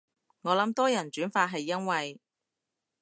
[0.41, 2.19] 我諗多人轉發係因為